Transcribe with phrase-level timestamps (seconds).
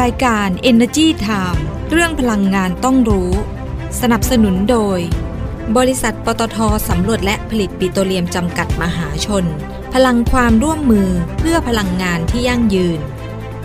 [0.00, 3.30] รายการ Energy Time เรื่องพลังงานต้องรู้
[4.00, 4.98] สนับสนุนโดย
[5.76, 6.58] บริษัทปตท
[6.88, 9.44] สำรวจและผลิตปิโตรเลียมจำกัดมหาชน
[9.94, 13.00] พลังความร่วมมือเพื่อพลังงานที่ยั่งยืน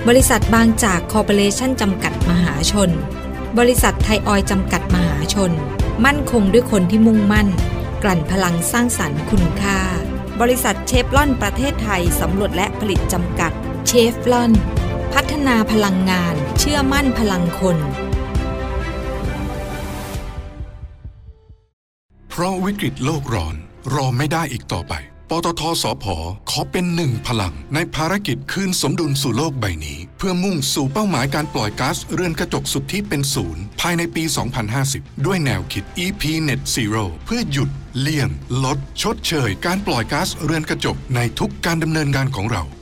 [0.08, 2.90] บริษัทบางจากคอร์ปอเรชั่นจำกัดมหาชน
[3.60, 5.52] บริษัทไทยออยจำกัดมหาชน
[6.06, 7.48] มั่นคงด้วยคนที่มุ่งมั่น
[8.04, 9.80] กลั่นพลังสร้างสรรค์คุณค่า
[10.42, 13.52] บริษัทเชฟลอนประเทศไทยสำรวจและผลิตจำกัด
[13.88, 14.54] เชฟลอน
[15.14, 17.78] พัฒนาพลังงานเชื่อมั่นพลังคน
[22.30, 23.56] เพราะวิกฤตโลกร้อน
[23.94, 24.94] รอไม่ได้อีกต่อไป
[25.30, 26.06] ปตทสพ
[26.50, 34.24] ขอเป็นหนึ่งพลัง ในภารกิจคืนสมดุลสู่โลกใบนี้ เพื่อมุ่งสู่เป้าหมายการปล่อยก๊าซเรือนกระจกสุดทธิเป็นศูนย์ ภายในปี
[34.76, 37.70] 2050 ด้วยแนวคิด EP Net Zero เพื่อหยุด
[38.00, 38.30] เลี่ยง
[38.64, 42.64] ลด ชดเชย การปล่อยก๊าซเรือนกระจกในทุกการดำเนินงานของเรา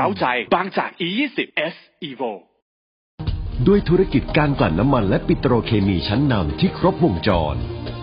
[0.00, 1.38] เร้าใจ บางจาก E20
[1.72, 1.76] S
[2.08, 2.32] Evo
[3.66, 7.54] ด้วยธุรกิจการกลั่นน้ำมันและปิโตรเคมีชั้นนำที่ครบวงจร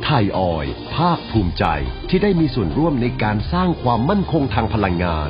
[0.03, 1.65] ไทยออยภาคภูมิใจ
[2.09, 5.29] ที่ได้มีส่วนร่วมในการสร้างความมั่นคงทางพลังงาน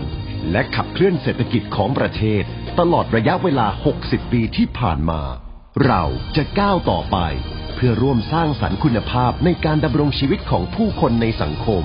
[0.51, 2.43] และขับเคลื่อนเศรษฐกิจของประเทศ
[2.79, 3.67] ตลอดระยะเวลา
[3.99, 5.21] 60 ปีที่ผ่านมา
[5.85, 6.03] เรา
[6.35, 7.17] จะก้าวต่อไป
[7.75, 11.83] เพื่อร่วมสร้างสรรค์คุณภาพในการดำรงชีวิตของผู้คนในสังคม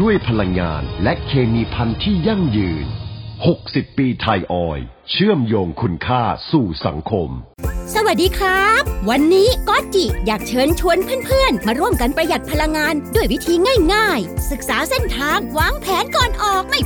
[0.00, 2.88] ด้วยพลังงานและเคมีพันธุ์ที่ยั่งยืน
[3.46, 4.78] 60 ปีไทยออย
[5.10, 7.28] เชื่อมโยงคุณค่าสู่สังคม
[7.94, 13.54] สวัสดีครับ วันนี้ก๊อตจิอยากเชิญชวนเพื่อนๆ มาร่วมกันประหยัดพลังงานด้วยวิธี
[13.94, 16.21] ง่ายๆ ศึกษาเส้นทางวางแผนก่อน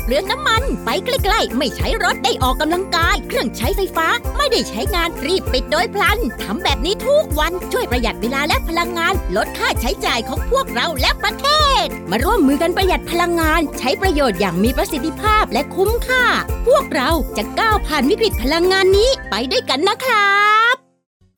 [0.03, 11.47] เปลืองน้ำมัน ไปใกล้ๆ ไม่ใช้รถได้ออกกำลังกาย เครื่องใช้ไฟฟ้า ไม่ได้ใช้งานรีบปิดโดยพลันทำแบบนี้ทุกวันช่วยประหยัดเวลาและพลังงาน ลดค่าใช้จ่ายของพวกเราและประเท
[11.83, 16.25] ศ มาร่วมมือกันประหยัดพลังงาน ใช้ประโยชน์อย่างมีประสิทธิภาพและคุ้มค่า
[16.67, 20.37] พวกเราจะก้าวผ่านวิกฤตพลังงานนี้ไปด้วยกันนะครั
[20.75, 20.86] บ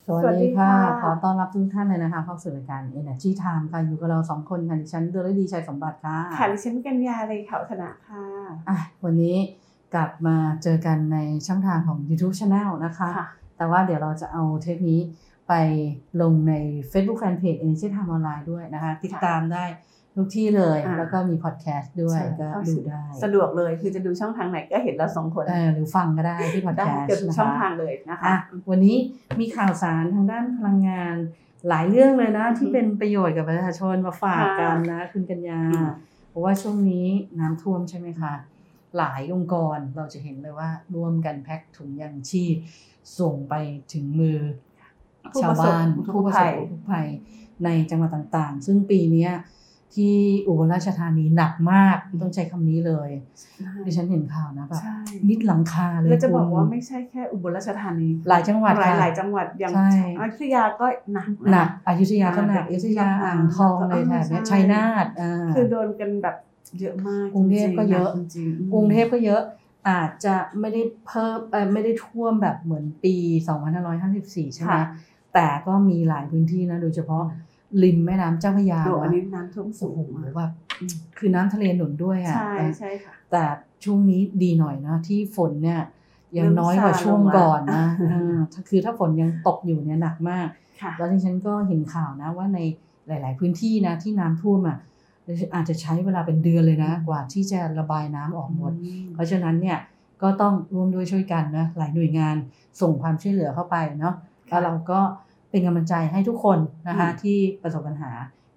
[0.09, 0.71] สวัสดีค่ะ
[1.01, 8.23] ขอต้อนรับทุกท่านเลยนะคะ เข้าสู่รายการ Energy Time ค่ะ อยู่กับเราสองคนค่ะ ดิฉันเดลดีชัยสมบัติค่ะ ค่ะ ดิฉันกัญญาเลยเขาธนาค่ะ
[8.69, 9.35] อะ วันนี้
[9.93, 13.27] กลับมาเจอกันในช่องทางของ YouTube Channel นะคะค่ะ
[13.57, 14.99] แต่ว่าเดี๋ยวเราจะเอาเทปนี้
[15.47, 15.53] ไป
[16.21, 16.53] ลงใน
[16.91, 19.63] Facebook Fanpage Energy Time ออนไลน์ด้วยนะคะ ติดตามได้
[20.19, 28.37] ทุกที่เลยอ่าแล้วก็มีพอดแคสต์ด้วยใช่ก็เข้าดูสู่ได้ สะดวกเลยคือจะดูช่องทางไหนก็เห็นเราสองคนเออหรือฟังก็ได้ที่พอดได้แคสต์เกือบทุกนะคะช่องทางเลยนะคะอะ
[28.69, 28.97] วันนี้
[29.39, 31.15] มีข่าวสารทางด้านพลังงาน
[31.69, 35.89] หลายเรื่องเลยนะอือฮึที่เป็นประโยชน์กับประชาชนมาฝากกันนะคุณกัญญาอืม
[36.29, 37.07] เพราะว่าช่วงนี้
[37.39, 38.33] น้ำท่วมใช่ไหมคะ
[38.97, 42.55] หลายองค์กรเราจะเห็นเลยว่าร่วมกันแพ็คถุงยางชีพ
[43.19, 43.53] ส่งไป
[43.93, 44.39] ถึงมือ
[45.33, 47.07] ผู้ชาวประสบบ้านอุทกผู้ประสภับยอุทกภัย
[47.65, 49.31] ในจังหวัดต่างๆ ซึ่งปีเนี้ย
[49.99, 50.17] ที่
[50.47, 53.09] อุบลราชธานีหนักมากต้องใช้คำนี้เลย
[53.85, 59.89] ดิฉันเห็นข่าวนะแบบใช่มิดหลังคาเลยแล้วจะบอกคุณว่าไม่ใช่แค่อุบลราชธานี หลายจังหวัดหลายค่ะหลายจังหวัดอย่างใช่
[60.19, 66.35] อยุธยาก็หนักะหนักอยุธยาก็หนักอ่าอยุธยาอ่างทองอะไรแถบเนี้ยใช่ชัยนาทอ่าคือโดนกันแบบ
[66.79, 69.41] เยอะมากกรุงเทพจๆก็เยอะจริงๆกรุงเทพก็เยอะ
[69.89, 73.15] อาจจะไม่ได้เพิ่มเอ่อไม่ได้ท่วมแบบเหมือนปี
[73.83, 74.83] 2554 ใช่ไหมค่ะ
[75.33, 77.23] แต่ก็มีหลายพื้นที่นะ โดยเฉพาะ
[77.83, 80.51] ริมแม่น้ำเจ้าพระยาโอ้อันนะนี้น้ำท่วมสูโอ้งโหมากแบบ
[81.17, 83.43] คือน้ำทะเลหนุนด้วยอะใช่แต่ใช่ค่ะแต่
[83.83, 85.81] ช่วงนี้ดีหน่อยนะ ที่ฝนเนี่ย
[86.37, 90.47] ยังเริ่มน้อยกว่าซาช่วงลงมาก่อนนะอ่าถ้าคือถ้าฝนยังตกอยู่เนี่ยหนักมาก
[90.81, 92.59] ค่ะแล้วที่ฉันก็เห็นข่าวนะว่าใน
[93.07, 94.77] หลาย ๆ พื้นที่นะที่น้ำท่วมอะ
[95.55, 98.73] อาจจะใช้เวลาเป็นเดือนเลยนะ กว่าที่จะระบายน้ำออกหมด
[99.13, 99.77] เพราะฉะนั้นเนี่ย
[100.21, 102.35] ก็ต้องร่วมด้วยช่วยกันนะหลายหน่วยงาน
[102.81, 104.15] ส่งความช่วยเหลือเข้าไปเนาะ
[104.47, 104.99] แล้วเราก็
[105.49, 108.11] เป็นกำลังใจให้ทุกคนนะคะอืมที่ประสบปัญหา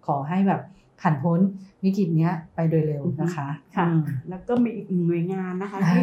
[0.07, 0.61] ขอให้แบบ
[1.01, 1.41] ผ่านพ้น
[1.85, 4.01] วิกฤตเนี้ยไปโดยเร็วนะคะค่ะอืม
[4.31, 6.03] แล้วก็มีอีกหนึ่งหน่วยงานนะคะอ่าที่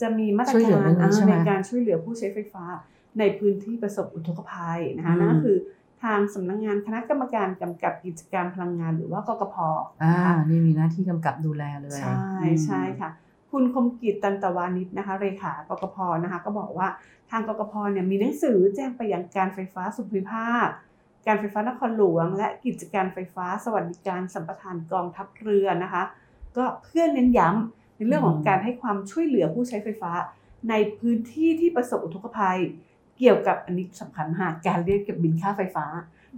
[0.00, 2.64] จะมีมาตรช่วยเหลืกาอรเรื่องนี้อ่าใช่ไหมในการช่วยเหลือผู้ใช้ไฟฟ้า
[3.18, 5.56] ในพื้นที่ประสบอุทกภัยนะคะอืมนั่นก็คือ
[6.02, 9.56] ทางสำนักงานคณะกรรมการกำกับกิจการพลังงานหรือว่ากกพ
[10.02, 13.10] อ่านะคะนี่มีหน้าที่กำกับดูแลเลย ใช่อืมใช่ค่ะ
[13.50, 16.88] คุณคมกิจตันตวานิชนะคะเลขากกพนะคะก็บอกว่า
[17.30, 20.68] ทางกกพเนี่ยมีหนังสือแจ้งไปยังการไฟฟ้าส่วนภูมิภาค
[21.26, 26.02] การไฟฟ้านครหลวง และกิจการไฟฟ้าสวัสดิการสัมปทานกองทัพเรือนะคะ
[26.56, 30.12] ก็เพื่อเน้นย้ำในเรื่องของการให้ความช่วยเหลือผู้ใช้ไฟฟ้า
[30.70, 32.58] ในพื้นที่ที่ประสบอุทกภัย
[33.18, 35.86] เกี่ยวกับอันนี้สำคัญมากการเรียกเก็บบินค่าไฟฟ้า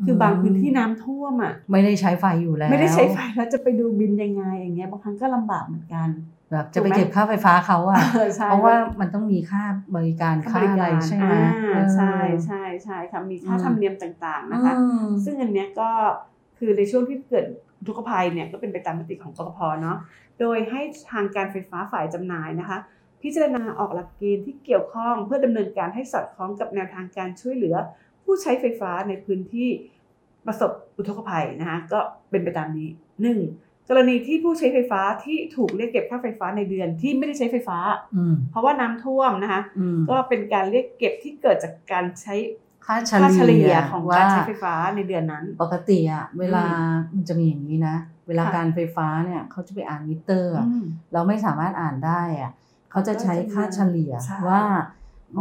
[0.05, 6.09] คือบางพื้นที่น้ำท่วมอะไม่ได้ใช้ไฟอยู่แล้ว ไม่ได้ใช้ไฟแล้วจะไปดูบินยังไงอย่างเงี้ยบางครั้งก็ลำบากเหมือนกัน
[6.51, 9.63] แบบจะไปเก็บค่าไฟฟ้าเขาอะเออใช่เพราะว่ามันต้องมีค่า
[9.97, 12.17] บริการค่าอะไรใช่ไหมอ่าเออใช่
[12.47, 15.91] ใช่ใช่ค่ะมีค่าอืมธรรมเนียมต่างๆนะคะอืมซึ่งอันเนี้ยก็
[16.59, 17.47] คือในช่วงที่เกิด
[17.79, 19.97] อุทกภัยเนี่ยก็เป็นไปตามมติของกกพเนาะ
[20.41, 20.81] โดยให้
[21.13, 22.79] ทางการไฟฟ้าฝ่ายจำหน่ายนะคะ
[23.23, 27.77] พิจารณาออกหลักเกณฑ์ที่เกี่ยวข้องเพื่อดำเนินการให้สอดคล้องกับแนวทางการช่วยเหลือ
[28.25, 29.69] ผู้ใช้ไฟฟ้าในพื้นที่
[30.47, 32.01] ประสบอุทกภัยนะคะก็
[32.31, 32.89] เป็นไปตามนี้
[33.23, 33.39] หนึ่ง
[33.89, 37.79] กรณีที่ผู้ใช้ไฟฟ้าที่ถูกเรียกเก็บค่าไฟฟ้าในเดือนที่ไม่ได้ใช้ไฟฟ้า
[38.17, 42.35] อืมเพราะว่าน้ำท่วมนะคะอืมก็เป็นการเรียกเก็บที่เกิดจากการใช้
[42.87, 46.65] ค่าเฉค่าเฉลี่ลี่ยยของการใช้ไฟฟ้าในเดือนนั้น ปกติอะเวลา
[47.15, 47.97] มันจะมีอย่างนี้นะ
[48.29, 52.53] เวลาค่ะการไฟฟ้าเนี่ยเขาจะไปอ่านมิเตอร์อะอืมเราไม่สามารถอ่านได้อะ
[52.91, 54.63] เขาจะใช้ค่าเฉลี่ยใช่ว่า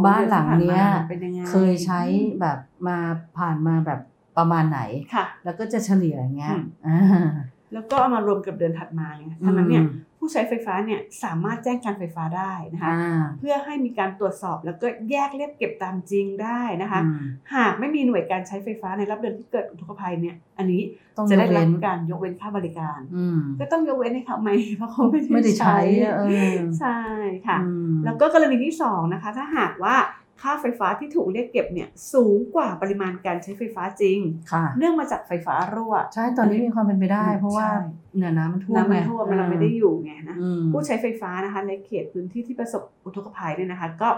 [0.06, 2.00] บ้านหลังเนี้ยเป็นยังไงเคยใช้
[2.40, 2.58] แบบ
[2.88, 2.98] มา
[3.38, 4.00] ผ่านมาแบบ
[4.38, 4.80] ประมาณไหน
[5.14, 7.30] ค่ะ แล้วก็จะเฉลี่ยอย่างเงี้ยอืมอ่า
[7.72, 17.22] แล้วก็เอามารวมกับเดือนถัดมาไงทั้งนั้นเนี่ยอืม ผู้ใช้ไฟฟ้าเนี่ยสามารถแจ้งการไฟฟ้าได้นะคะอ่าเพื่อให้มีการตรวจสอบแล้วก็แยกเรียกเก็บตามจริงได้นะคะอืม
[17.54, 20.82] หากไม่มีหน่วยการใช้ไฟฟ้าในรับเดือนที่เกิดอุทกภัยเนี่ยอันนี้
[21.16, 25.78] ต้องจะได้ยกเว้รับนการยกเว้นค่าบริการอืมก็ต้องยกเว้นให้เขาไหมเพราะเขาไม่ไม่ได้ใช้
[26.16, 26.22] เอ
[26.52, 26.98] อใช่
[27.46, 29.96] ค่ะอืมแล้วก็กรณีที่สองนะคะ ถ้าหากว่า
[30.42, 34.18] ค่าไฟฟ้าที่ถูกเรียกเก็บเนี่ยสูงกว่าปริมาณการใช้ไฟฟ้าจริง
[34.52, 37.78] ค่ะเนื่องมาจากไฟฟ้ารั่ว ใช่ตอนนี้มีความเป็นไปได้ เพราะว่าใช่
[38.18, 44.08] เนี่ยน้ำมันท่วมน้ำมันไงท่วมเราไม่ได้อยู่ไงนะอืมผู้ใช้ไฟฟ้านะคะในเขตพื้นที่ที่ประสบอุทกภัยเนี่ยนะคะ ก็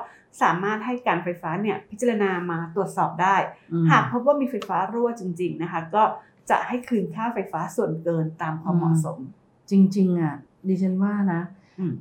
[0.43, 3.37] สามารถให้การไฟฟ้าเนี่ยพิจารณามาตรวจสอบได้
[3.73, 6.03] อืมหากพบว่ามีไฟฟ้ารั่วจริง ๆนะคะ ก็
[6.51, 9.19] จะให้คืนค่าไฟฟ้าส่วนเกินตามความเหมาะสม
[9.71, 10.35] จริง ๆ อะ
[10.69, 11.41] ดิฉันว่านะ
[11.79, 11.93] อืม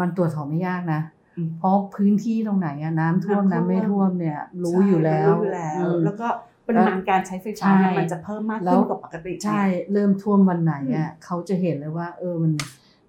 [0.00, 1.23] มันตรวจสอบไม่ยากนะอืม
[1.58, 6.28] เพราะพื้นที่ตรงไหนอะน้ำท่วมน้ำท่วมน้ำไม่ท่วมเนี่ย รู้อยู่แล้วรู้อยู่แล้วอืมแล้วก็
[6.66, 12.52] ปริมาณการใช้ไฟฟ้าเนี่ยใช่มันจะเพิ่มมากแล้ขึ้วนกว่าปกติใช่ เริ่มท่วมวันไหนอะเขาจะเห็นเลยว่า เออมัน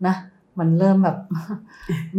[0.06, 0.16] นะ
[0.60, 1.18] มันเริ่มแบบ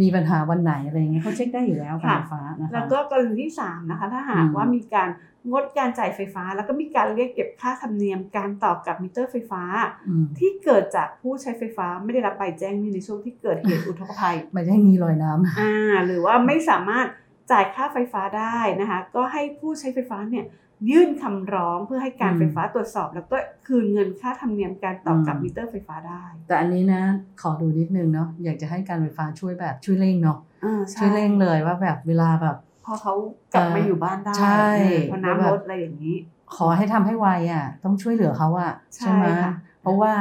[0.01, 5.09] มีปัญหาวันไหนอะไรอย่างเงี้ยเขาเช็คได้อยู่แล้วการไฟฟ้านะคะแล้วก็กรณีที่สามนะคะถ้าหากอืมว่ามีการ
[5.49, 9.63] งดการจ่ายไฟฟ้า แล้วก็มีการเรียกเก็บค่าธรรมเนียมการต่อกับมิเตอร์ไฟฟ้า
[10.09, 17.07] อืมที่เกิดจากผู้ใช้ไฟฟ้าไม่ได้รับใบแจ้งหนี้ในช่วงที่เกิดเหตุอุทกภัยไม่ได้มีรอยน้ำอ่าหรือว่าไม่สามารถ
[17.51, 20.45] จ่ายค่าไฟฟ้าได้นะคะ ก็ให้ผู้ใช้ไฟฟ้าเนี่ย
[20.89, 23.37] ยื่นคำร้องเพื่อให้การอืมไฟฟ้าตรวจสอบ แล้วก็
[23.67, 27.03] คืนเงินค่าธรรมเนียมการต่อกับอืมมิเตอร์ไฟฟ้าได้ แต่อันนี้นะ
[27.41, 33.13] ขอดูนิดนึงเนาะอยากจะให้การไฟฟ้าช่วยแบบช่วยเร่งเนาะอ่าใช่วยเร่งเลยว่าแบบเวลาแบบพอเขา
[33.53, 36.15] กลับมาอยู่บ้านได้ใช่เออพอน้ำลดอะไรอย่างนี้
[36.55, 40.13] ขอให้ทำให้ไวอะ ต้องช่วยเหลือเขาอะใช่ไหมค่ะเพราะว่า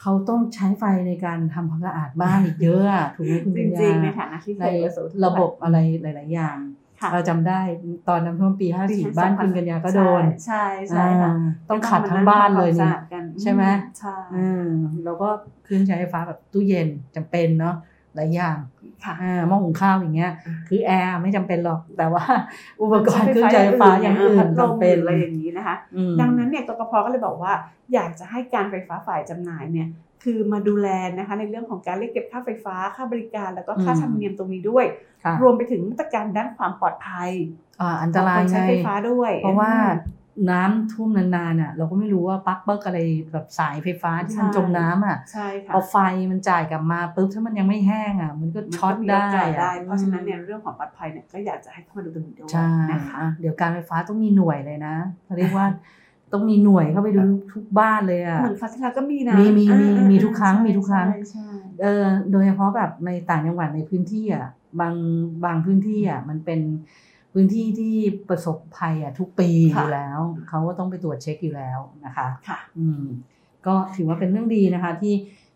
[0.00, 6.79] เขาต้องใช้ไฟในการทำความสะอาดบ้านอีกเยอะอะถูกไหมคุณจปัญญาริงๆในฐานะที่เคในยประสบอุทกภัยระบบอะไรหลาย ๆ อย่างค่ะ
[7.12, 7.60] เราจำได้
[8.08, 13.64] ตอนน้ำท่วมปีปี54บ้านคุณกัญญาก็โดน ใช่ใช่ค่ะอ่าต้องขัดทั้งบ้านเลยก็นี่ต้องมานั่งทำความสะอาดกันใช่ไหม
[13.98, 14.68] ใช่อืม
[15.04, 15.28] แล้วก็
[15.64, 17.74] เครื่องใช้ไฟฟ้าแบบตู้เย็นจำเป็นเนาะ
[18.14, 18.79] หลายอย่างค่ะอ่า
[19.48, 22.24] หม้อหุงข้าวอย่างเงี้ยอ่าคือแอร์ไม่จำเป็นหรอกแต่ว่า
[22.82, 27.52] อุปกรณ์เครื่องใช้ไฟฟ้าอย่างอื่พันดลมจำเป็นอะไรอย่างนี้นะคะอืมดังนั้นเนี่ยกกพก็เลยบอกว่า
[27.94, 29.88] อยากจะให้การไฟฟ้าฝ่ายจำหน่ายเนี่ย
[30.24, 30.88] คือมาดูแล
[31.18, 34.84] นะคะในเรื่องของการเรียกเก็บค่าไฟฟ้าค่าบริการ แล้วก็ค่าอืมธรรมเนียมตรงนี้ด้วย
[35.24, 37.30] ค่ะรวมไปถึงมาตรการด้านความปลอดภัย
[37.80, 39.72] อ่าอันขตองราคยนไงใช้ไฟฟ้าด้วย เพราะว่า
[40.50, 42.98] น้ำท่วมนานๆอะเราก็ไม่รู้ว่าปลั๊กเบิกอะไร
[43.32, 45.96] แบบสายไฟฟ้าที่มันจมน้ำอะใช่ค่ะพอไฟ
[46.30, 54.94] มันจ่ายกลับมาปุ๊บถ้ามันยังไม่แห้งอะ มันก็มันก็ช็อตมีได้โอกาสได้อะเพราะฉะนั้นเนี่ยเรื่องของปลอดภัยเนี่ยก็อยากจะให้เข้ามาดูตรงนี้ด้วยใช่นะคะอะเดี๋ยวการไฟฟ้าต้องมีหน่วยเลยนะ
[55.24, 55.66] เขาเรียกว่า
[56.32, 57.20] ต้องมีหน่วยเข้าไปดู
[57.52, 61.48] ทุกบ้านเลยอะเหมือนคราวที่แล้วก็มีนะมีมีมีอ่ามีทุกครั้งใช่มีทุกครั้งใช่ใช่
[61.82, 64.46] เออโดยเฉพาะแบบในต่างจังหวัดในพื้นที่อะ
[64.80, 64.94] บาง
[65.44, 66.60] บางพื้นที่อะมันเป็น
[67.32, 67.94] พื้นที่ที่
[68.28, 73.02] ประสบภัยอะทุกปีอยู่แล้ว เขาก็ต้องไปตรวจเช็คอยู่แล้วนะคะค่ะอืม
[73.66, 75.14] ก็ถือว่าเป็นเรื่องดีนะคะ ที่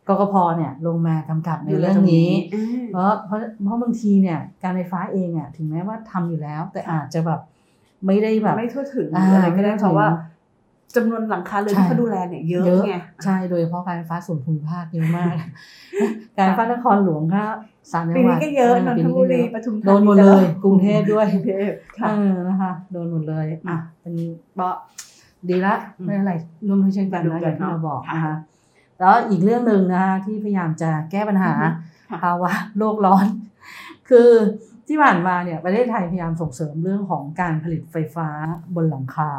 [0.09, 7.41] กกพเนี่ยลงมากำกับในเรื่องนี้อืมเพราะเพราะเพราะบางทีเนี่ยการไฟฟ้าเองอะถึงแม้ว่าทำอยู่แล้ว แต่อาจจะแบบ
[8.07, 10.09] ไม่ได้แบบไม่ทั่วถึงหอ่ารืออะไรก็ไม่ได้ทั่วถึงเพราะว่า
[10.97, 15.35] จำนวนหลังคาเรือนใช่ที่เขาดูแลเนี่ยเยอะไงใช่โดยเฉพาะการไฟฟ้าส่วนภูมิภาคเยอะมาก
[16.39, 17.45] การไฟฟ้านครหลวงก็
[17.93, 24.15] สามจัปีงหวันี้ดก็เยอะนนปีทก็บุรีเยอะปทุมธานีโดนหมดเลย กรุงเทพด้วยกรุงเทพค่ะเออนะคะโดนหมดเลยอะเป็น
[24.59, 24.69] ก็
[25.49, 26.35] ดีละอืมไม่เป็นไร
[26.67, 28.35] ร่วมด้วยเช่นกันมาดูนะอกันย่างที่เราเนาะบอกค่ะนะคะ
[29.01, 31.69] แล้วอีกเรื่องหนึ่งนะคะที่พยายามจะแก้ปัญหาอือฮึ
[32.11, 33.27] ค่ะภาวะโลกร้อน
[34.09, 34.31] คือ
[34.89, 38.29] ที่ผ่านมาเนี่ยประเทศไทยพยายามส่งเสริมเรื่องของการผลิตไฟฟ้า
[38.75, 39.33] บนหลังคา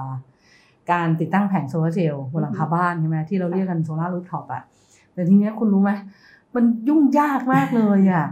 [0.91, 4.63] การติดตั้งแผงโซลาร์เซลล์บนหลังคาบ้านใช่ไหมที่เราเรียกกันโซลาร์รูฟท็อปอะ
[5.13, 5.91] แต่ทีเนี้ยคุณรู้ไหม
[6.55, 8.25] มันยุ่งยากมากเลยอะ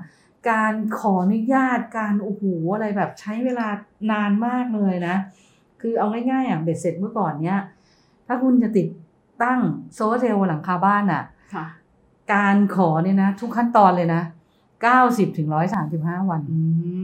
[0.49, 2.43] การขออนุญาตการโอ้โห
[2.73, 3.67] อะไรแบบใช้เวลา
[4.11, 5.15] นานมากเลยนะ
[5.81, 7.59] คือเอาง่ายๆอะเบ็ดเสร็จเมื่อก่อนเนี้ย
[8.27, 8.87] ถ้าคุณจะติด
[9.43, 9.59] ตั้ง
[9.93, 11.65] โซลาร์เซลล์บนหลังคาบ้านอะค่ะ
[12.33, 14.21] การขอเนี่ยนะ ทุกขั้นตอนเลยนะ
[14.79, 15.47] 90ถึง
[15.83, 16.59] 135วันอื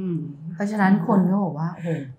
[0.10, 0.12] ม
[0.54, 1.90] เพราะฉะนั้นคนก็บอกว่าโอ้โห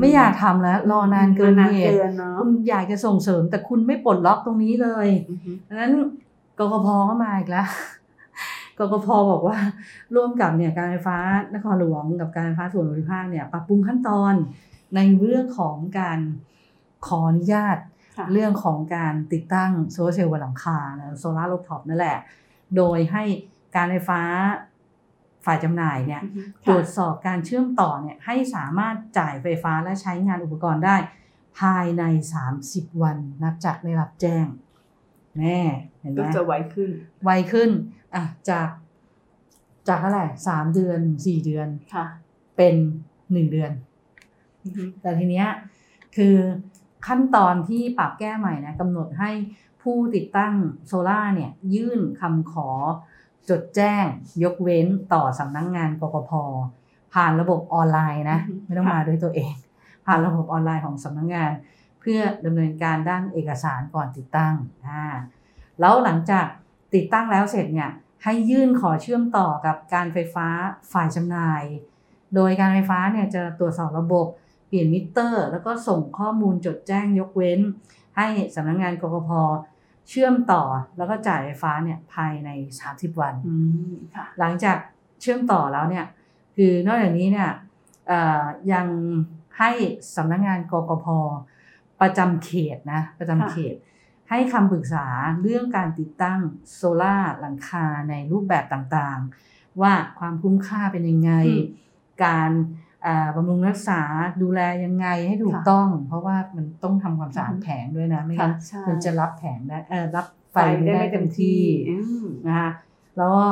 [0.00, 5.92] ไม่อยากทำแล้ว รอนานเกินนานเหตุเกินเนาะคุณอยากจะส่งเสริม แต่คุณไม่ปลดล็อกตรงนี้เลยอือฮึดังนั้น
[6.58, 7.68] กกพก็มาอีกแล้ว
[8.78, 9.58] กกพบอกว่า
[10.14, 11.18] ร่วมกับเนี่ยการไฟฟ้า
[11.54, 14.34] นครหลวงกับการไฟฟ้าส่วนภูมิภาคเนี่ยปรับปรุงขั้นตอน
[14.96, 16.18] ในเรื่องของการ
[17.06, 17.78] ขออนุญาต
[18.16, 20.78] ค่ะเรื่องของการติดตั้งโซลาร์เซลล์บนหลังคา
[21.18, 22.18] โซลาร์รูฟท็อปนั่นแหละ
[22.76, 23.24] โดยให้
[23.76, 24.20] การไฟฟ้า
[25.44, 30.96] ฝ่ายจำหน่ายเนี่ยอือฮึตรวจสอบการเชื่อมต่อเนี่ยให้สามารถจ่ายไฟฟ้าและใช้งานอุปกรณ์ได้
[31.60, 32.04] ภายใน
[32.52, 34.46] 30 วันนับจากได้รับแจ้ง
[35.38, 35.60] แน่
[36.00, 36.90] เห็นไหมก็จะไวขึ้น
[37.24, 37.70] ไวขึ้น
[38.14, 38.68] อะจาก
[39.88, 42.06] จากเท่าไหร่สามเดือนสี่เดือนค่ะ
[42.56, 42.74] เป็น
[43.32, 43.72] หนึ่งเดือน
[44.64, 45.48] อือฮึแต่ทีเนี้ย
[46.16, 46.36] คือ
[47.06, 49.30] ขั้นตอนที่ปรับแก้ใหม่นะกำหนดให้
[49.82, 50.54] ผู้ติดตั้ง
[50.86, 52.68] โซล่าร์เนี่ยยื่นคำขอ
[53.50, 54.04] จดแจ้ง
[54.44, 56.30] ยกเว้นต่อสำนักงงานกกพ
[57.14, 59.54] ผ่านระบบออนไลน์นะอือฮึไม่ต้องค่ะมาด้วยตัวเอง
[60.06, 61.52] ผ่านระบบออนไลน์ของสำนักงาน
[62.00, 64.54] เพื่อดำเนินการด้านเอกสารก่อนติดตั้ง
[64.88, 65.04] อ่า
[65.80, 66.46] แล้วหลังจาก
[66.94, 67.90] ติดตั้งแล้วเสร็จเนี่ย
[68.24, 70.48] ให้ยื่นขอเชื่อมต่อกับการไฟฟ้า
[70.92, 71.62] ฝ่ายจำหน่าย
[72.34, 74.26] โดยการไฟฟ้าเนี่ยจะตรวจสอบระบบ
[74.66, 77.60] เปลี่ยนมิเตอร์ แล้วก็ส่งข้อมูลจดแจ้งยกเว้น
[78.16, 79.30] ให้สำนักงานกกพ
[80.08, 80.62] เชื่อมต่อ
[80.96, 82.50] แล้วก็จ่ายไฟฟ้าเนี่ยภายใน
[82.84, 83.54] 30 วันอื
[83.90, 84.78] มค่ะหลังจาก
[85.20, 86.06] เชื่อมต่อแล้วเนี่ย
[86.56, 87.50] คือนอกจากนี้เนี่ย
[88.08, 88.86] เอ่อยัง
[89.58, 89.70] ให้
[90.16, 91.06] สำนักงานกกพ
[92.00, 93.74] ประจำเขตนะประจำเขต
[94.30, 95.06] ให้คำปรึกษา
[95.42, 96.40] เรื่องการติดตั้ง
[96.74, 101.64] โซล่าร์หลังคาในรูปแบบต่างๆ ว่าความคุ้มค่าเป็นยังไงอืม
[102.24, 102.87] การอ่า
[103.36, 104.00] บำรุงรักษา
[104.42, 111.58] ดูแลยังไงให้ถูกค่ะต้อง เพราะว่ามันต้องทำความสะอาดอืมแผงด้วยนะไม่งั้นค่ะใช่มันจะรับแผงได้เออรับไฟไฟไม่ได้ได้ไม่เต็เต็มมที่ที่
[111.90, 112.70] อืมนะคะ
[113.16, 113.46] แล้วก็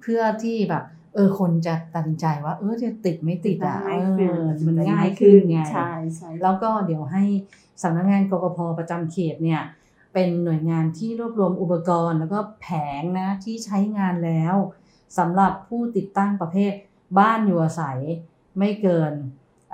[0.00, 7.24] เพื่อที่แบบ เออคนจะตัดสินใจว่า เออจะติดไม่ติดอะง่ายเอขึ้นอมันง่ายขึ้นไงใช่ใช่แล้วก็เดี๋ยวให้
[7.82, 9.62] สำนักงานกกพประจำเขตเนี่ย
[10.12, 12.68] เป็นหน่วยงานที่รวบรวมอุปกรณ์ แล้วก็แผ
[13.00, 14.54] งนะที่ใช้งานแล้ว
[15.18, 16.72] สำหรับผู้ติดตั้งประเภท
[17.18, 17.98] บ้านอยู่อาศัย
[18.58, 19.12] ไม่เกิน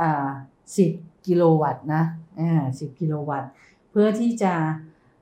[0.00, 0.28] อ่า
[0.76, 2.02] 10กิโลวัตต์นะ
[2.40, 3.50] อ่า10กิโลวัตต์
[3.90, 4.54] เพื่อที่จะ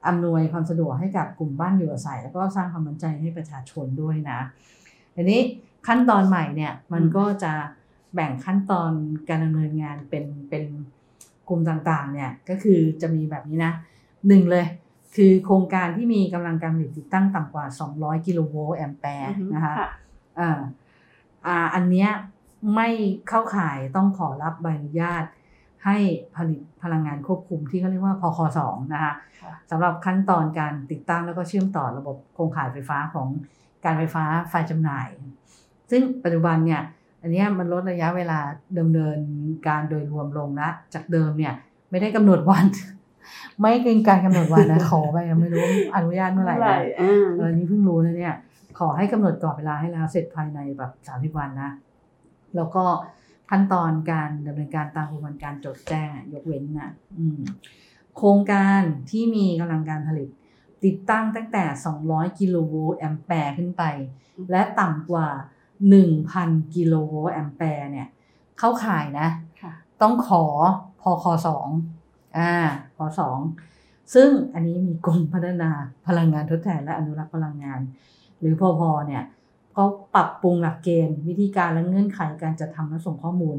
[0.06, 4.40] อำนวยความสะดวกให้กับกลุ่มบ้านอยู่อาศัย แล้วก็สร้างความมั่นใจให้ประชาชนด้วยนะ
[5.14, 5.40] ทีนี้
[5.86, 7.52] ขั้นตอนใหม่เนี่ยมันก็จะ
[8.14, 8.90] แบ่งขั้นตอน
[9.28, 10.64] การดำเนินงานเป็นเป็น
[11.48, 13.72] กลุ่มต่างๆเนี่ยก็คือจะมีแบบนี้นะ
[14.28, 14.66] หนึ่งเลย
[15.14, 19.88] คือโครงการที่มีกำลังการผลิตติดตั้งต่ำกว่า 200 กิโลโวลต์แอมแปร์อือฮึนะคะค่ะ
[21.48, 22.10] อ่าอ่าอันเนี้ย
[22.74, 22.88] ไม่
[23.28, 25.24] เข้าข่ายต้องขอรับใบอนุญาต
[25.84, 25.96] ให้
[26.36, 29.12] ผลิตพลังงานควบคุมที่เขาเรียกว่าพคสองนะคะ
[29.42, 33.28] ค่ะสำหรับขั้นตอนการติดตั้งแล้วก็เชื่อมต่อระบบโครงข่ายไฟฟ้าของ
[33.84, 35.08] การไฟฟ้าฝ่ายจำหน่าย
[35.90, 36.82] ซึ่งปัจจุบันเนี่ย
[37.22, 38.38] อันเนี้ยมันลดระยะเวลา
[38.78, 39.18] ดำเนิน
[39.66, 41.54] การโดยรวมลงละจากเดิมเนี่ย
[41.90, 42.64] ไม่ได้กำหนดวัน
[43.60, 45.64] ไม่เกินการกำหนดวันนะขอไปไม่รู้
[45.96, 48.34] อนุญาตเมื่อไหร่นะอ่าเออนี่เพิ่งรู้นะเนี่ย
[48.78, 51.70] ขอให้กำหนดกรอบเวลาให้แล้วเสร็จภายในแบบสามสิบวันนะ
[52.56, 52.84] แล้วก็
[53.50, 57.40] ขั้นตอนการดำเนินการตามกระบวนการจดแจ้งอะยกเว้นนะอืม
[58.16, 58.80] โครงการ
[59.10, 60.28] ที่มีกำลังการผลิต
[60.84, 61.64] ติดตั้งตั้งแต่
[62.02, 63.82] 200 กิโลโวลต์แอมแปร์ขึ้นไป
[64.50, 65.28] และต่ำกว่า
[66.02, 68.08] 1,000 กิโลโวลต์แอมแปร์เนี่ย
[68.58, 69.28] เข้าข่ายนะ
[69.62, 70.44] ค่ะต้องขอ
[71.02, 71.68] พคสอง
[72.38, 72.52] อ่า
[72.96, 73.38] พสอง
[74.14, 75.70] ซึ่งอันนี้มีกรมพัฒนา
[76.06, 77.80] พลังงานทดแทนและอนุรักษ์พลังงาน
[78.40, 79.24] หรือพอพอเนี่ย
[79.76, 83.58] ก็ปรับปรุงหลักเกณฑ์ วิธีการและเงื่อนไขการจัดทำและส่งข้อมูล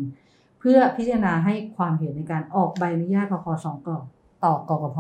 [0.60, 3.98] เพื่อพิจารณาให้ความเห็นในการออกใบอนุญาตพคสองก่อ
[4.44, 5.00] ต่อกกพ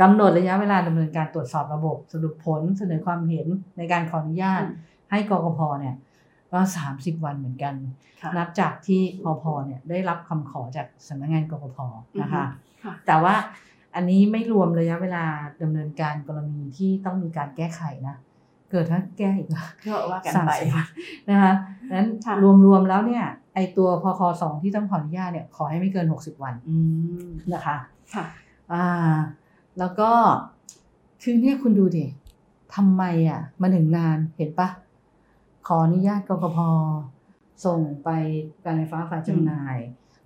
[0.00, 5.94] กำหนดระยะเวลาดำเนินการตรวจสอบระบบ สรุปผลเสนอความเห็นในการขออนุญาตอืมให้กกพเนี่ย
[6.52, 7.74] ก็สามสิบวันเหมือนกัน
[8.22, 11.78] ค่ะนับจากที่พอพเนี่ยได้รับคำขอจากสำนักงานกกพ
[12.20, 12.44] นะคะ
[12.84, 13.34] ค่ะแต่ว่า
[13.94, 15.24] อันนี้ไม่รวมระยะเวลา
[15.62, 18.16] ดำเนินการกรณีที่ต้องมีการแก้ไขนะ
[18.74, 19.48] เกิดถ้าแก้อีก
[19.86, 20.86] ก็ว่ากันสามไปสิบวัน
[21.30, 21.52] นะคะ
[21.96, 22.34] นั้นค่ะ
[22.66, 26.76] รวมๆแล้วเนี่ย ไอตัวพคสองที่ต้องขออนุญาตเนี่ยขอให้ไม่เกิน 60 วันอื
[27.26, 27.76] มนะคะ
[28.14, 28.24] ค่ะ
[28.72, 29.16] อ่า
[29.78, 30.10] แล้วก็
[31.22, 32.04] คือเนี่ยคุณดูดิ
[32.74, 34.68] ทำไมอะมันถึงนานเห็นปะ
[35.66, 36.58] ขออนุญาตกกพ
[37.64, 38.08] ส่งไป
[38.64, 39.76] การไฟฟ้าฝ่ายจำหน่าย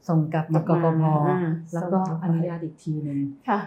[0.08, 0.70] ส่งกลับมากก
[1.02, 3.58] พอ่าแล้วก็ส่งกลับไปอนุญาตอีกทีหนึ่งค่ะ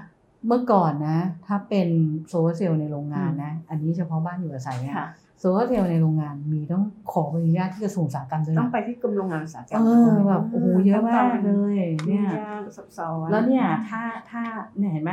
[0.47, 1.89] เมื่อก่อนนะ ถ้าเป็น
[2.27, 5.07] โซลาร์เซลล์ในโรงงานนะ อันนี้เฉพาะบ้านอยู่อาศัยเนี่ยค่ะ
[5.39, 11.75] โซลาร์เซลล์ในโรงงาน มีต้องขอใบอนุญาตที่กระทรวงอุตสาหกรรมด้วยต้องนะไปที่กรมโรงงานอุตสาหกรรมเออแบบโอ้โหเยอะมากเลย
[12.07, 14.41] เนี่เนี่ยยซับซ้อนแล้วเนี่ยถ้าถ้า
[14.77, 15.11] เนี่ยเห็นไหม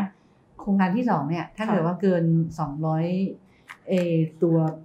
[0.61, 2.25] โครงการที่สองเนี่ย ถ้าค่ะเกิดว่าเกิน
[2.59, 3.05] สองร้อย
[3.89, 4.79] เออตัวอ่า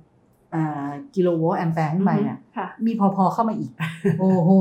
[1.16, 3.72] กิโลโวลต์แอมแปร์ขึ้นไปเนี่ยค่ะมีพอพอเข้ามาอีก
[4.20, 4.52] โอ้โห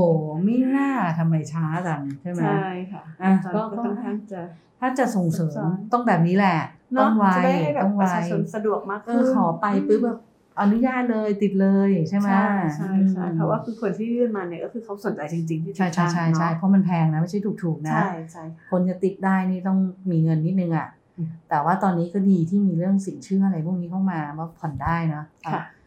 [0.44, 4.42] ไม่น่าทำไมช้าจังใช่ไหมใช่ค่ะอะก็ก็ค่อนข้างจะ
[4.80, 6.58] ถ้าจะส่งเสริซับซ้มอนต้องแบบนี้แหละ
[6.92, 10.18] เนต้ออะงไวจะได้ให้แบบต้องปไวระชาชนสะดวกมากเอขึ้อนขอไปปุ๊บแบบ
[10.60, 19.78] อนุญาตเลยติดเลยใช่ไหมใช่ใช่ใช่อืมเพราะว่าคือคนที่ยื่นมาเนี่ยก็คือเขาสนใจจริงๆที่จะใช่ใช่ใช่ทำใช่เนาะเพราะมันแพงนะไม่ใช่ถูกๆนะใช่ใช่ค่ะคนจะติดได้นี่ต้อง
[20.10, 25.22] มีเงินนิดนึงอะอืมแต่ว่าตอนนี้ก็ดีที่มีเรื่องสินเชื่ออะไรพวกนี้เข้ามาว่าผ่อนได้นะ
[25.52, 25.81] ค่ะอืม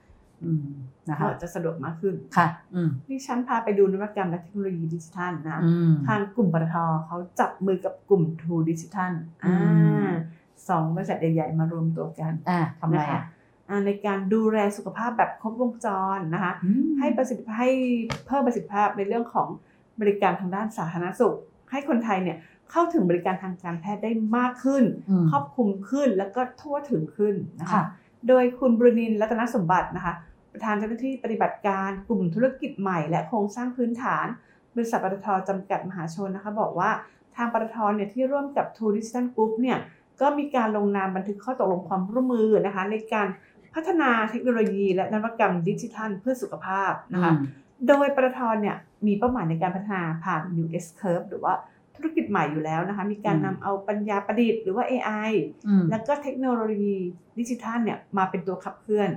[1.09, 6.75] นะก็คะจะสะดวกมากขึ้นค่ะอืมดิฉันพาไปดูนวัตกรรมและเทคโนโลยีดิจิทัลนะอืมทางกลุ่มปตท
[7.05, 9.11] เขาจับมือกับกลุ่ม True Digital
[9.45, 10.11] อือ่าม
[10.69, 13.21] สองบริษัทใหญ่ๆมารวมตัวกันอ่าทำไรนะคะอะ
[13.69, 17.69] อ่าในการดูแลสุขภาพแบบครบวงจรนะคะอืมให้ประสิทธิภาพให้
[18.25, 19.47] เพิ่มประสิทธิภาพในเรื่องของ
[20.01, 21.35] บริการทางด้านสาธารณสุข
[21.71, 22.37] ให้คนไทยเนี่ย
[22.71, 27.83] เข้าถึงบริการทางการแพทย์ได้มากขึ้นอืมครอบคลุมขึ้นแล้วก็ทั่วถึงขึ้นนะคะค่ะ
[28.27, 30.13] โดยคุณบรุนินทร์รัตนสมบัตินะคะ
[30.53, 34.25] ประธานเจ้าหน้าที่ปฏิบัติการกลุ่มธุรกิจใหม่ และโครงสร้างพื้นฐาน
[34.75, 36.89] บริษัทปตทจำกัดมหาชนนะคะ บอกว่า
[37.35, 39.77] ทางปตทเนี่ยที่ร่วมกับ True Digital Group เนี่ย
[40.21, 43.27] ก็มีการลงนามบันทึกข้อตกลงความร่วมมือนะคะ ในการ
[43.73, 47.31] พัฒนาเทคโนโลยี และนวัตกรรมดิจิทัลเพื่อสุขภาพนะคะ
[47.87, 48.75] โดยปตทเนี่ย
[49.07, 51.53] มีเป้าหมายในการพัฒนาผ่าน New S Curve หรือว่า
[52.05, 55.31] ธุรกิจใหม่อยู่แล้วนะคะ มีการอืมนำเอาปัญญาประดิษฐ์หรือว่า AI
[55.67, 56.97] อืมแล้วก็เทคโนโลยี
[57.39, 59.09] ดิจิทัลเนี่ยมาเป็นตัวขับเคลื่อน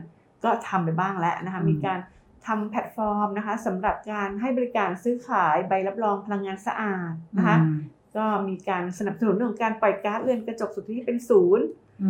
[0.45, 1.99] ก็ทำไปบ้างแล้วนะคะอืมมีการ
[2.47, 7.79] ทำแพลตฟอร์มนะคะสำหรับการให้บริการซื้อขายใบรับรองพลังงานสะอาดนะคะอืม
[8.17, 11.65] ก็มีการสนับสนุนเรื่องของการปล่อยก๊าซเรือนกระจกสุทธิเป็นศูนย์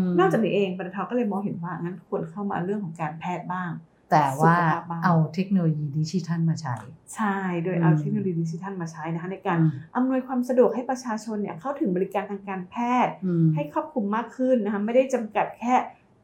[0.09, 3.71] มนอกจากนี้เองปตทก็เลยมองเห็นว่างั้นควรเข้ามาเรื่องของการแพทย์บ้าง
[4.11, 6.77] แต่ว่าสุขภาพบ้างเอาเทคโนโลยีดิจิทัลมาใช้
[7.15, 15.75] ใช่ โดยเอาอืมเทคโนโลยีดิจิทัลมาใช้นะคะในการอืมอำนวยความสะดวกให้ประชาชนเนี่ยเข้าถึงบริการทางการแพทย์อืมให้ครอบคลุมมากขึ้นนะคะไม่ได้จำกัดแค่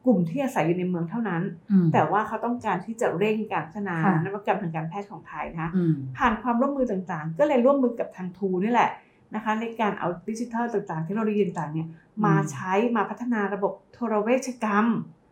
[0.05, 8.89] กลุ่มที่อาศัยอยู่ในเมืองเท่านั้นอืมแต่ว่าเขาต้องการที่จะเร่งการพัฒนาค่ะนวัตกรรมทางการแพทย์ของไทยนะคะอืมผ่านความร่วมมือต่างๆ ก็เลยร่วมมือกับทางทูนี่แหละ
[9.35, 11.87] นะคะในการเอาดิจิทัลต่างๆเทคโนโลยีต่างๆเนี่ย
[12.25, 15.24] มาอืมใช้มาพัฒนาระบบโทรเวชกรรมอืม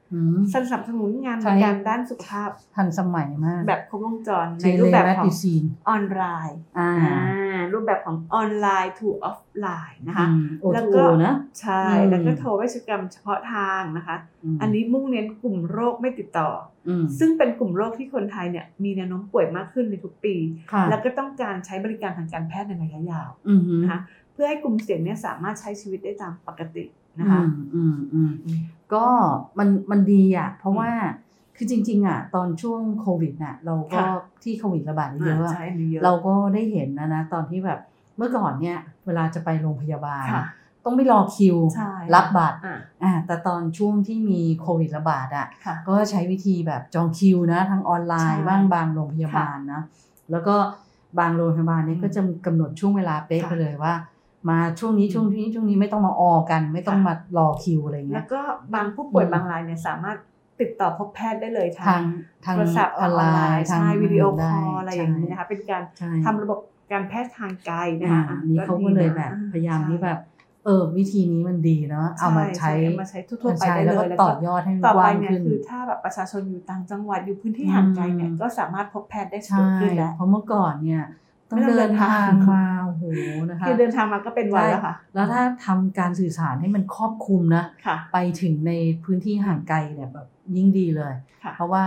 [0.54, 10.28] สนับสนุนงานใช้บริการด้านสุขภาพ ทันสมัยมาก แบบครบวงจรเทในเลรูปแบบแมของดิซีนออนไลน์อ่าอ่ารูปแบบของออนไลน์ to ออฟไลน์นะคะ
[10.62, 14.18] โอแล้วทูก็นะใช่อืมแล้วก็โทรเวชกรรมเฉพาะทางนะคะ
[14.56, 16.50] มอันนี้มุ่งเน้นกลุ่มโรคไม่ติดต่อ
[16.88, 20.36] อืมอซึ่งเป็นกลุ่มโรคที่คนไทยเนี่ยมีแนวโน้มป่วยมากขึ้นในทุกปี
[20.72, 24.02] ค่ะแล้วก็ต้องการใช้บริการทางการแพทย์ในระยะยาวอืมฮึนะคะ
[24.34, 26.86] เพื่อให้กลุ่มเสี่ยงเนี่ยสามารถใช้ชีวิตได้ตามปกติ
[27.20, 28.60] นะคะอืมอืมอืมอืม
[28.96, 29.06] ก็
[29.60, 30.92] มันมันดีอะเพราะอืมว่า
[31.56, 34.06] คือจริง ๆอะตอนช่วงโควิดน่ะเราก็ค่ะ
[34.44, 37.80] ที่โควิดระบาดเยอะอะใช้อันนี้เยอะเราก็ได้เห็นนะนะตอนที่แบบ
[38.18, 40.44] เมื่อก่อนเนี่ยเวลาจะไปโรงพยาบาลค่ะ
[40.86, 49.82] ต้องไปรอคิวใช่รับบัตรอ่าอ่าแต่ตอนช่วงที่มีโควิดระบาดอะค่ะก็ใช้วิธีแบบจองคิวนะทั้งออนไลน์ใช่บ้างบางโรงพยาบาลนะ
[50.32, 50.56] แล้วก็
[51.20, 53.94] บางโรงพยาบาลเนี่ยอืมก็จะกำหนดช่วงเวลาเป๊ะค่ะไปเลยว่า
[54.50, 58.42] มาช่วงนี้ช่วงนี้ช่วงนี้ไม่ต้องมาออกัน ไม่ต้องค่ะมารอคิวอะไรเงี้แล้ยวก็
[58.76, 60.18] บางผู้ป่วยอืมบางรายเนี่ยสามารถ
[60.62, 62.04] ติดต่อพบแพทย์ได้เลยทาทางง
[62.46, 63.24] ทางโทรศัพท์ออนไล
[63.56, 66.60] น์ใช่วิดีโอคได้อลอะไรอย่างนี้นะคะเป็นการใช่ทำระบบ
[66.92, 70.20] การแพทย์ทางไกลนะอ่าคะอันนี้เขาก็เลยแบบดีนะพยายามใช่ที่แบบ
[70.66, 81.04] เออวิธีนี้มันดีเนาะเอามาใช้เอามาใช้ทั่วๆไปใช้ได้แล้วเลก็ยแล้วต่ก็อยอดให้มันต่อกไปว้างเนี่ยขึ้นคือถ้าแบบประชาชนอยู่ต่างจังหวัดอยู่พื้นที่ห่างไกลเนี่ยอืมก็สามารถพบแพทย์ได้สะดใช่ขึ้นแล้วเพราะเมื่อก่อนเนี่ย
[81.56, 83.04] ต้องไม่ต้องเดินเดินทางทางมาโอ้โห
[83.50, 91.14] นะคะคือเดินทางมาก็เป็นวันแล้วค่ะ แล้วถ้าทำการสื่อสารให้มันครอบคลุมนะค่ะไปถึงในพื้นที่ห่างไกลเนี่ยแบบยิ่งดีเลย
[91.44, 91.84] ค่ะเพราะว่า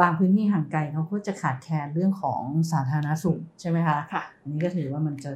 [0.00, 2.40] บางพื้นที่ห่างไกลเขาก็จะขาดแคลนเรื่องของ
[2.72, 5.30] สาธารณสุขใช่ไหมคะค่ะอันนี้ก็ถือว่ามันจะ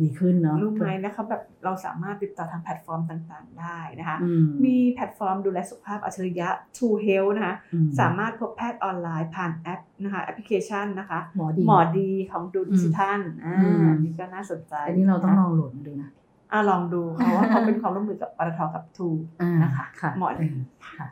[0.00, 4.30] ดีขึ้นเนาะรู้ไหมนะคะแบบเราสามารถติดต่อทางแพลตฟอร์มต่างๆ ได้นะคะอื
[4.64, 16.10] มีแพลตฟอร์มดูแลสุขภาพอัจฉริยะ True Health นะคะอืสามารถพบแพทย์ออนไลน์ผ่านแอปนะคะแอปพลิเคชันนะคะ หมอดีหมอดีของ True Digital อ่าอืมอันนี้ก็น่าสนใจ อันนี้เราต้องลองโหลดมาดูนะ
[16.52, 19.08] อะลองดูค่ะว่าเขาเป็นความร่วมมือกับปตทกับ True
[19.40, 20.48] อ่านะคะค่ะหมอดี
[20.86, 21.06] ค่ะ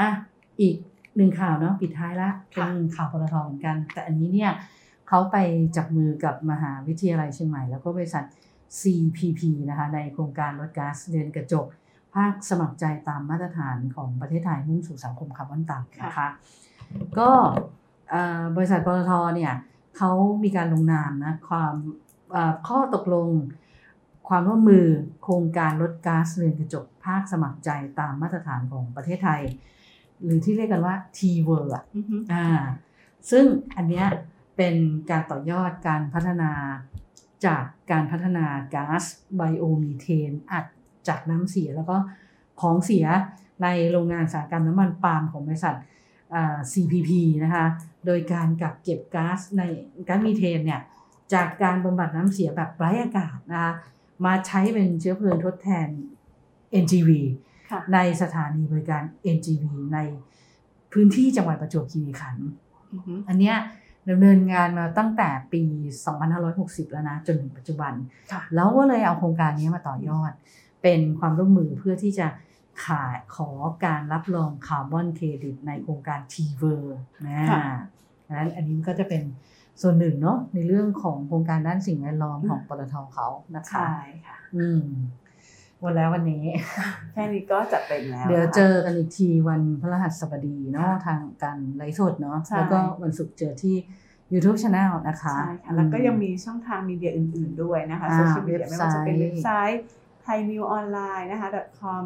[0.00, 0.08] อะ
[0.60, 0.76] อีก
[1.16, 4.50] หนึ่งข่าวเนาะปิดท้ายละค่ะเป็นข่าวปตทเหมือนกัน แต่อันนี้เนี่ย
[5.08, 5.36] เขาไป
[5.76, 8.24] จับมือกับมหาวิทยาลัยเชียงใหม่ แล้วก็บริษัท
[8.80, 11.66] CPP นะคะในโครงการลดก๊าซเรือนกระจก
[12.14, 16.28] ภาคสมัครใจตามมาตรฐานของประเทศไทยมุ่งสู่สังคมคาร์บอนต่ำนะคะ
[17.18, 17.30] ก็
[18.10, 19.52] เอ่อบริษัทปตทเนี่ย
[19.96, 20.10] เขา
[20.44, 21.74] มีการลงนามนะความ
[22.32, 23.28] เอ่อข้อตกลง
[24.28, 24.86] ความร่วมมือ
[25.22, 29.42] โครงการลดก๊าซเรือนกระจกภาคสมัครใจตามมาตรฐานของประเทศไทย
[30.22, 31.18] หรือที่เรียกกันว่า T
[31.48, 32.46] w o r อะอือฮึอ่า
[33.30, 33.44] ซึ่ง
[33.76, 34.06] อันเนี้ย
[34.58, 34.76] เป็น
[35.10, 36.50] การต่อยอดการพัฒนา
[37.46, 39.02] จากการพัฒนาก๊าซ
[39.36, 40.64] ไบโอมีเทน อัด
[41.08, 41.96] จากน้ำเสียแล้วก็
[42.60, 43.06] ของเสีย
[43.62, 45.76] ในโรงงานอุตสาหกรรมน้ำมันปาล์มของบริษัท
[46.34, 47.10] อ่า CPP
[47.44, 47.66] นะคะ
[48.06, 49.62] โดยการกักเก็บก๊าซใน
[50.08, 50.80] ก๊าซมีเทนเนี่ย
[51.34, 53.72] จากการบำบัดน้ำเสียแบบไร้อากาศนะคะ
[54.24, 55.88] มาใช้เป็นเชื้อเพลิงทดแทน
[56.82, 57.10] NGV
[57.70, 59.02] ค่ะในสถานีบริการ
[59.36, 59.98] NGV ใน
[60.92, 62.46] พื้นที่จังหวัดประจวบคีรีขันธ์
[62.92, 63.56] อือฮึอันเนี้ย
[64.10, 65.62] ดำเนินงานมาตั้งแต่ปี
[66.28, 67.92] 2560 แล้วนะ จนถึงปัจจุบัน
[68.32, 70.32] ค่ะแล้วก็เลยเอาโครงการนี้มาต่อยอด
[70.82, 72.26] เป็นความร่วมมือเพื่อที่จะ
[72.86, 73.50] ขายขอ
[73.84, 76.84] การรับรองคาร์บอนเครดิตในโครงการ t v e r
[77.26, 77.62] นะค่ะ
[78.26, 79.22] ดังนั้นอันนี้ก็จะเป็น
[79.82, 84.82] ส่วนหนึ่งเนาะในเรื่องของโครงการด้านสิ่งแวดล้อมของปตทเขานะคะใช่ค่ะ อืม
[85.84, 86.44] วันแล้ววันนี้
[87.12, 93.76] แค่นี้ก็จัดเต็มแล้ว เดี๋ยวนะคะเจอกันอีกทีวันพฤหัสบดีเนาะทางการไลฟ์สดเนาะใช่แล้วก็วันศุกร์เจอที่
[94.32, 99.82] YouTube Channel นะคะใช่ค่ะแล้วก็ยังมีช่องทางมีเดียอื่น ๆ ด้วยนะคะอ่าโซเชียลมีเดียเว็ไม่บไซต์ว่าจะเป็นเว็บไซต์
[100.26, 101.48] thainewnline นะคะ
[101.80, 102.04] .com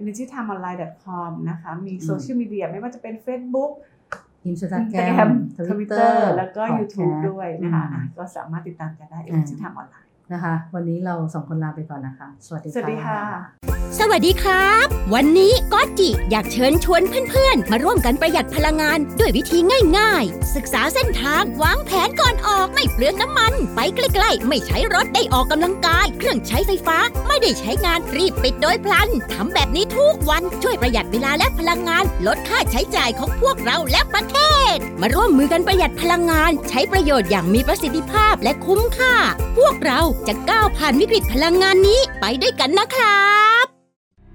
[0.00, 3.72] energytimeonline .com นะคะ มีโซเชียลมีเดียไม่ว่าจะเป็น Facebook
[4.46, 5.32] อินสตาแกร Instagram ม
[5.68, 13.20] Twitter แล้วก็ YouTube ด้วยนะคะอะก็สามารถติดตามกันได้ Energy Time Online นะคะ วันนี้เราสองคนลาไปก่อนนะคะ สวัสดีสวัสดีค่ะ
[14.00, 19.58] สวัสดีครับ วันนี้ก๊อตจิอยากเชิญชวนเพื่อนๆ มาร่วมกันประหยัดพลังงานด้วยวิธี
[19.98, 34.36] ง่ายๆ ศึกษาเส้นทางวางแผนก่อนออกไม่เปลืองน้ำมัน ไปใกล้ๆ ไม่ใช้รถได้ออกกำลังกาย เครื่องใช้ไฟฟ้า ไม่ได้ใช้งานรีบปิดโดยพลันทำแบบนี้ทุกวันช่วยประหยัดเวลาและพลังงาน ลดค่าใช้จ่ายของพวกเราและประเท
[34.74, 39.14] ศ มาร่วมมือกันประหยัดพลังงาน ใช้ประโยชน์อย่างมีประสิทธิภาพและคุ้มค่า
[39.58, 43.22] พวกเราจะก้าวผ่านวิกฤตพลังงานนี้ไปด้วยกันนะครั
[43.62, 43.64] บ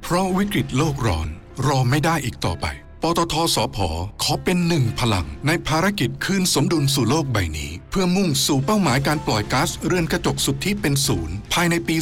[0.04, 1.28] เพราะวิกฤตโลกร้อน
[1.68, 2.68] รอไม่ได้อีกต่อไป
[3.04, 3.78] ปตทสพ
[4.24, 11.96] ขอเป็นหนึ่งพลัง ในภารกิจคืนสมดุลสู่โลกใบนี้ เพื่อมุ่งสู่เป้าหมายการปล่อยก๊าซเรือนกระจกสุทธิเป็นศูนย์ภายในปี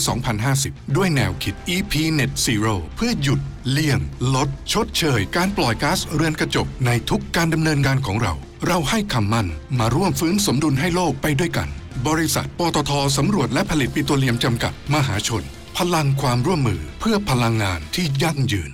[0.46, 4.00] 2050 ด้วยแนวคิด EP Net Zero เพื่อหยุดเลี่ยง
[4.36, 8.34] ลด ชดเชย การปล่อยก๊าซเรือนกระจกในทุกการดำเนินงานของเรา
[8.68, 9.48] เราให้คำมั่น
[9.80, 11.70] มาร่วมฟื้นสมดุลให้โลกไปด้วยกัน
[12.08, 15.44] บริษัทปตทสำรวจและผลิตปิโตรเลียมจำกัดมหาชน
[15.78, 18.72] พลังความร่วมมือเพื่อพลังงานที่ยั่งยืน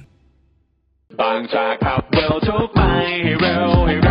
[1.20, 2.82] บางจากขับเร็วทุกไป
[3.24, 4.11] ให้เร็วให้เร็ว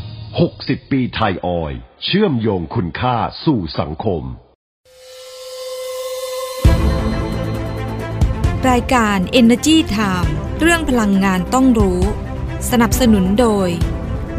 [0.39, 3.15] 60 ปีไทยออย เชื่อมโยงคุณค่า
[3.45, 4.23] สู่สังคม
[8.69, 11.99] รายการ Energy Time เรื่องพลังงานต้องรู้
[12.71, 13.69] สนับสนุนโดย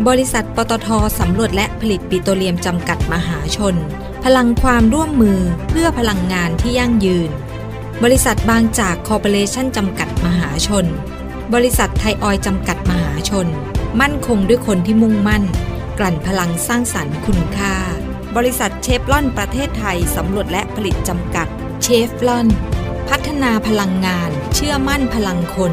[0.09, 3.75] บริษัทปตทสำรวจและผลิตปิโตรเลียมจำกัดมหาชน
[4.25, 7.31] พลังความร่วมมือเพื่อพลังงานที่ยั่งยืน
[8.05, 10.87] บริษัทบางจากคอร์ปอเรชั่นจำกัดมหาชน
[11.55, 13.49] บริษัทไทยออยจำกัดมหาชน
[14.01, 15.45] มั่นคงด้วยคนที่มุ่งมั่น
[15.99, 17.75] กลั่นพลังสร้างสรรค์คุณค่า
[18.37, 21.49] บริษัทเชฟลอนประเทศไทย สำรวจและผลิตจำกัด
[21.83, 22.47] เชฟลอน
[23.09, 25.73] พัฒนาพลังงาน เชื่อมั่นพลังคน